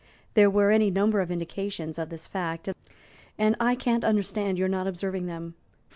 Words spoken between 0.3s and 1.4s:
There were any number of